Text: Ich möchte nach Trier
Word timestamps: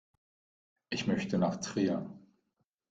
Ich 0.89 1.05
möchte 1.05 1.37
nach 1.37 1.57
Trier 1.57 2.09